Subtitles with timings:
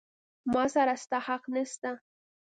[0.53, 1.91] ما سره ستا حق نسته.